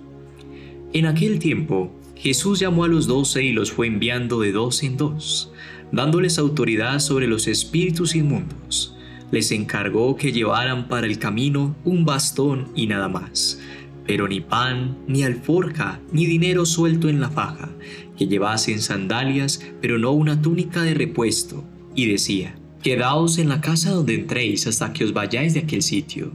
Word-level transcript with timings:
En 0.95 1.05
aquel 1.05 1.39
tiempo, 1.39 1.93
Jesús 2.15 2.61
llamó 2.61 2.85
a 2.85 2.89
los 2.89 3.07
doce 3.07 3.43
y 3.43 3.53
los 3.53 3.71
fue 3.71 3.87
enviando 3.87 4.41
de 4.41 4.53
dos 4.53 4.83
en 4.85 4.97
dos, 4.97 5.53
dándoles 5.93 6.39
autoridad 6.39 6.99
sobre 7.01 7.27
los 7.27 7.47
espíritus 7.47 8.15
inmundos. 8.15 8.97
Les 9.31 9.53
encargó 9.53 10.17
que 10.17 10.33
llevaran 10.33 10.89
para 10.89 11.07
el 11.07 11.19
camino 11.19 11.77
un 11.85 12.07
bastón 12.07 12.69
y 12.75 12.87
nada 12.87 13.09
más, 13.09 13.61
pero 14.07 14.29
ni 14.29 14.41
pan, 14.41 14.99
ni 15.07 15.23
alforja, 15.23 16.01
ni 16.13 16.27
dinero 16.27 16.65
suelto 16.65 17.09
en 17.09 17.21
la 17.21 17.31
faja, 17.31 17.71
que 18.17 18.27
llevasen 18.27 18.81
sandalias, 18.81 19.61
pero 19.81 19.99
no 19.99 20.13
una 20.13 20.41
túnica 20.41 20.83
de 20.83 20.95
repuesto. 20.95 21.65
Y 21.95 22.07
decía, 22.07 22.57
Quedaos 22.83 23.39
en 23.39 23.49
la 23.49 23.61
casa 23.61 23.91
donde 23.91 24.15
entréis 24.15 24.69
hasta 24.69 24.93
que 24.93 25.05
os 25.05 25.13
vayáis 25.13 25.55
de 25.55 25.61
aquel 25.61 25.83
sitio. 25.83 26.31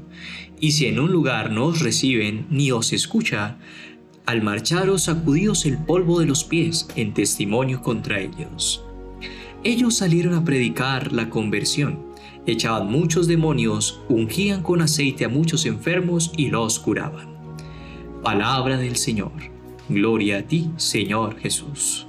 Y 0.59 0.71
si 0.71 0.85
en 0.85 0.99
un 0.99 1.09
lugar 1.09 1.49
no 1.49 1.67
os 1.67 1.79
reciben 1.79 2.45
ni 2.49 2.71
os 2.71 2.91
escucha, 2.91 3.57
al 4.25 4.41
marcharos 4.41 5.03
sacudíos 5.03 5.65
el 5.65 5.77
polvo 5.77 6.19
de 6.19 6.25
los 6.25 6.43
pies 6.43 6.87
en 6.97 7.13
testimonio 7.13 7.81
contra 7.81 8.19
ellos. 8.19 8.83
Ellos 9.63 9.95
salieron 9.95 10.33
a 10.33 10.43
predicar 10.43 11.13
la 11.13 11.29
conversión, 11.29 11.99
echaban 12.45 12.91
muchos 12.91 13.27
demonios, 13.27 14.01
ungían 14.09 14.61
con 14.61 14.81
aceite 14.81 15.23
a 15.23 15.29
muchos 15.29 15.65
enfermos 15.65 16.33
y 16.35 16.49
los 16.49 16.79
curaban. 16.79 17.30
Palabra 18.23 18.77
del 18.77 18.97
Señor. 18.97 19.31
Gloria 19.89 20.37
a 20.37 20.41
ti, 20.43 20.69
Señor 20.77 21.39
Jesús. 21.39 22.05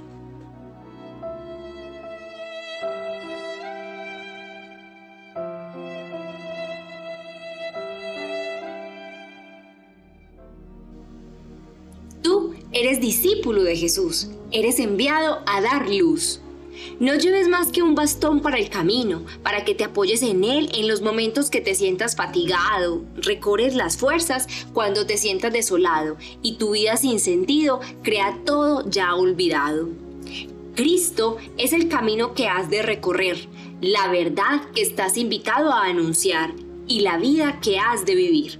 Tú 12.21 12.53
eres 12.71 13.01
discípulo 13.01 13.63
de 13.63 13.75
Jesús, 13.75 14.29
eres 14.51 14.77
enviado 14.77 15.39
a 15.47 15.61
dar 15.61 15.89
luz. 15.89 16.42
No 16.99 17.15
lleves 17.15 17.47
más 17.47 17.71
que 17.71 17.81
un 17.81 17.95
bastón 17.95 18.41
para 18.41 18.57
el 18.57 18.69
camino, 18.69 19.23
para 19.41 19.65
que 19.65 19.75
te 19.75 19.83
apoyes 19.83 20.21
en 20.21 20.43
él 20.43 20.69
en 20.73 20.87
los 20.87 21.01
momentos 21.01 21.49
que 21.49 21.61
te 21.61 21.75
sientas 21.75 22.15
fatigado, 22.15 23.03
recorres 23.15 23.75
las 23.75 23.97
fuerzas 23.97 24.47
cuando 24.73 25.05
te 25.05 25.17
sientas 25.17 25.53
desolado 25.53 26.17
y 26.41 26.55
tu 26.55 26.71
vida 26.71 26.97
sin 26.97 27.19
sentido 27.19 27.79
crea 28.03 28.39
todo 28.45 28.89
ya 28.89 29.15
olvidado. 29.15 29.89
Cristo 30.75 31.37
es 31.57 31.73
el 31.73 31.87
camino 31.87 32.33
que 32.33 32.47
has 32.47 32.69
de 32.69 32.81
recorrer, 32.81 33.47
la 33.81 34.07
verdad 34.09 34.61
que 34.73 34.81
estás 34.81 35.17
invitado 35.17 35.71
a 35.71 35.85
anunciar 35.85 36.53
y 36.87 37.01
la 37.01 37.17
vida 37.17 37.59
que 37.61 37.79
has 37.79 38.05
de 38.05 38.15
vivir. 38.15 38.59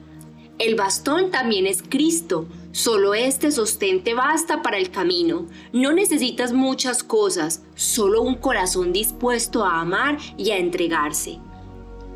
El 0.60 0.76
bastón 0.76 1.32
también 1.32 1.66
es 1.66 1.82
Cristo, 1.82 2.46
solo 2.74 3.14
este 3.14 3.52
sostén 3.52 4.04
te 4.04 4.14
basta 4.14 4.62
para 4.62 4.78
el 4.78 4.92
camino. 4.92 5.48
No 5.72 5.94
necesitas 5.94 6.52
muchas 6.52 7.04
cosas, 7.04 7.64
solo 7.76 8.22
un 8.22 8.36
corazón 8.36 8.92
dispuesto 8.92 9.64
a 9.64 9.80
amar 9.80 10.18
y 10.38 10.52
a 10.52 10.58
entregarse. 10.58 11.40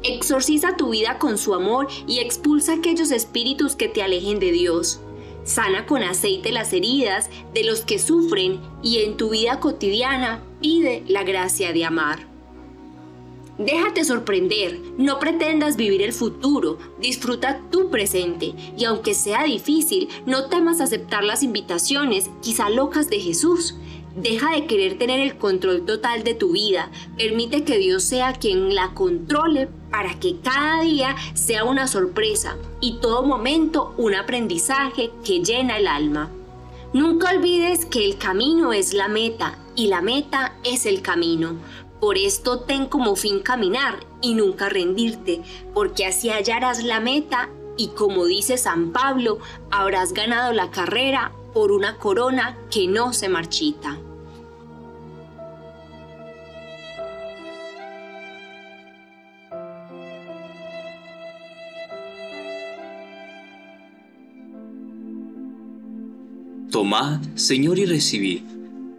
Exorciza 0.03 0.75
tu 0.75 0.89
vida 0.89 1.19
con 1.19 1.37
su 1.37 1.53
amor 1.53 1.87
y 2.07 2.19
expulsa 2.19 2.73
aquellos 2.73 3.11
espíritus 3.11 3.75
que 3.75 3.87
te 3.87 4.03
alejen 4.03 4.39
de 4.39 4.51
Dios. 4.51 4.99
Sana 5.43 5.85
con 5.85 6.03
aceite 6.03 6.51
las 6.51 6.73
heridas 6.73 7.29
de 7.53 7.63
los 7.63 7.81
que 7.81 7.99
sufren 7.99 8.59
y 8.83 8.97
en 9.03 9.15
tu 9.15 9.29
vida 9.29 9.61
cotidiana 9.61 10.43
pide 10.59 11.03
la 11.07 11.23
gracia 11.23 11.71
de 11.71 11.85
amar. 11.85 12.36
Déjate 13.57 14.05
sorprender, 14.05 14.79
no 14.99 15.17
pretendas 15.17 15.77
vivir 15.77 16.03
el 16.03 16.13
futuro, 16.13 16.77
disfruta 16.99 17.59
tu 17.71 17.89
presente 17.89 18.53
y 18.77 18.85
aunque 18.85 19.15
sea 19.15 19.45
difícil, 19.45 20.09
no 20.27 20.45
temas 20.45 20.79
aceptar 20.79 21.23
las 21.23 21.41
invitaciones, 21.41 22.29
quizá 22.43 22.69
locas 22.69 23.09
de 23.09 23.19
Jesús. 23.19 23.75
Deja 24.15 24.51
de 24.51 24.67
querer 24.67 24.99
tener 24.99 25.19
el 25.19 25.37
control 25.37 25.85
total 25.85 26.23
de 26.23 26.35
tu 26.35 26.51
vida, 26.51 26.91
permite 27.17 27.63
que 27.63 27.79
Dios 27.79 28.03
sea 28.03 28.33
quien 28.33 28.75
la 28.75 28.93
controle 28.93 29.69
para 29.89 30.19
que 30.19 30.39
cada 30.39 30.81
día 30.81 31.15
sea 31.33 31.63
una 31.63 31.87
sorpresa 31.87 32.57
y 32.79 32.99
todo 32.99 33.23
momento 33.23 33.95
un 33.97 34.13
aprendizaje 34.13 35.09
que 35.23 35.39
llena 35.43 35.77
el 35.77 35.87
alma. 35.87 36.31
Nunca 36.93 37.31
olvides 37.31 37.85
que 37.85 38.05
el 38.05 38.17
camino 38.17 38.71
es 38.71 38.93
la 38.93 39.07
meta 39.07 39.57
y 39.75 39.87
la 39.87 40.01
meta 40.01 40.55
es 40.63 40.85
el 40.85 41.01
camino. 41.01 41.57
Por 41.99 42.17
esto 42.17 42.59
ten 42.59 42.85
como 42.85 43.15
fin 43.15 43.39
caminar 43.39 43.99
y 44.21 44.35
nunca 44.35 44.69
rendirte, 44.69 45.41
porque 45.73 46.05
así 46.05 46.29
hallarás 46.29 46.83
la 46.83 46.99
meta 46.99 47.49
y 47.77 47.89
como 47.89 48.25
dice 48.25 48.57
San 48.57 48.91
Pablo, 48.91 49.39
habrás 49.71 50.13
ganado 50.13 50.53
la 50.53 50.71
carrera 50.71 51.31
por 51.53 51.71
una 51.71 51.97
corona 51.97 52.57
que 52.71 52.87
no 52.87 53.13
se 53.13 53.29
marchita. 53.29 53.97
Tomad, 66.71 67.21
Señor, 67.35 67.79
y 67.79 67.85
recibid 67.85 68.41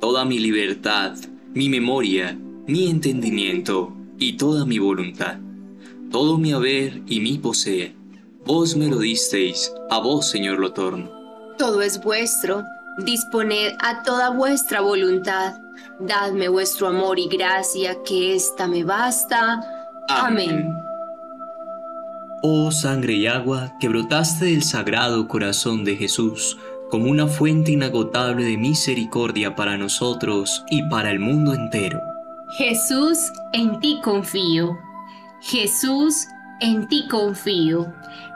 toda 0.00 0.25
mi 0.25 0.38
libertad, 0.38 1.17
mi 1.55 1.69
memoria, 1.69 2.37
mi 2.69 2.91
entendimiento 2.91 3.94
y 4.19 4.37
toda 4.37 4.67
mi 4.67 4.79
voluntad, 4.79 5.38
todo 6.11 6.37
mi 6.37 6.53
haber 6.53 7.00
y 7.06 7.19
mi 7.19 7.38
poseer. 7.38 7.94
Vos 8.44 8.76
me 8.76 8.88
lo 8.88 8.99
disteis, 8.99 9.73
a 9.88 9.99
vos, 10.00 10.29
Señor, 10.29 10.59
lo 10.59 10.75
torno. 10.75 11.11
Todo 11.56 11.81
es 11.81 11.99
vuestro, 12.03 12.62
disponed 13.06 13.73
a 13.81 14.03
toda 14.03 14.29
vuestra 14.29 14.82
voluntad. 14.82 15.55
Dadme 15.99 16.49
vuestro 16.49 16.88
amor 16.88 17.19
y 17.19 17.29
gracia, 17.29 18.03
que 18.05 18.35
ésta 18.35 18.69
me 18.69 18.85
basta. 18.85 19.62
Amén. 20.11 20.71
Oh 22.43 22.71
sangre 22.71 23.14
y 23.14 23.26
agua 23.26 23.73
que 23.81 23.88
brotaste 23.88 24.44
del 24.44 24.62
sagrado 24.62 25.26
corazón 25.26 25.85
de 25.85 25.97
Jesús, 25.97 26.59
como 26.91 27.11
una 27.11 27.29
fuente 27.29 27.73
inagotable 27.73 28.44
de 28.44 28.59
misericordia 28.59 29.56
para 29.56 29.79
nosotros 29.79 30.64
y 30.71 30.82
para 30.91 31.11
el 31.11 31.19
mundo 31.19 31.55
entero. 31.55 32.18
Jesús, 32.56 33.19
en 33.53 33.79
ti 33.81 34.00
confío. 34.03 34.79
Jesús, 35.41 36.27
en 36.61 36.89
ti 36.89 37.06
confío. 37.09 37.93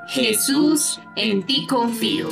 Jesús, 0.09 1.01
en 1.17 1.45
ti 1.47 1.67
confío. 1.67 2.29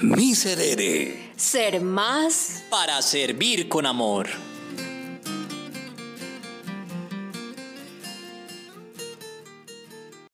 Miserere 0.00 1.32
Ser 1.36 1.80
más 1.80 2.64
para 2.70 3.00
servir 3.02 3.68
con 3.68 3.86
amor. 3.86 4.28